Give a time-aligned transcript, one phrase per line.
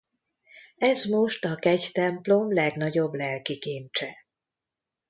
[0.77, 4.17] Ez most a kegytemplom legnagyobb lelki kincse.